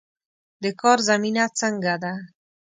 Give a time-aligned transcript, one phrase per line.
[0.63, 2.13] د کار زمینه څنګه ده؟